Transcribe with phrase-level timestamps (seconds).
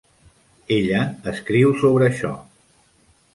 [0.77, 1.03] Ella
[1.33, 2.33] escriu sobre això.